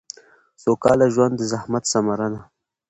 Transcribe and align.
سوکاله 0.63 1.07
ژوند 1.13 1.33
د 1.37 1.41
زحمت 1.51 1.83
ثمره 1.91 2.27
ده 2.33 2.41